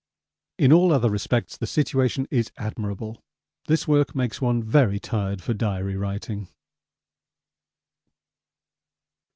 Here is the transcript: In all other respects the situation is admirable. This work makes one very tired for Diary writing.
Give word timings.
In 0.57 0.73
all 0.73 0.91
other 0.91 1.11
respects 1.11 1.55
the 1.55 1.67
situation 1.67 2.27
is 2.31 2.51
admirable. 2.57 3.21
This 3.67 3.87
work 3.87 4.15
makes 4.15 4.41
one 4.41 4.63
very 4.63 4.99
tired 4.99 5.43
for 5.43 5.53
Diary 5.53 5.95
writing. 5.95 6.47